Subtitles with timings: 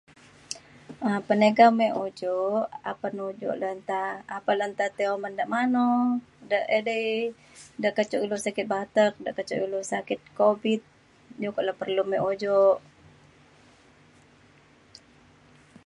[1.07, 3.99] um peniga muek ujok apan ujok le nta
[4.35, 5.87] apan le nta tai uman de mano
[6.49, 7.09] da edei
[7.81, 10.81] de ke cuk ilu sakit batek da ke cuk ilu sakit Covid
[11.79, 12.77] perlu ko muek ujok